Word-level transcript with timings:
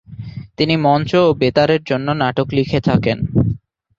তিনি 0.57 0.75
মঞ্চ 0.85 1.11
ও 1.21 1.37
বেতারের 1.41 1.81
জন্য 1.83 2.07
নাটক 2.21 2.47
লিখে 2.57 2.79
থাকেন। 2.87 3.17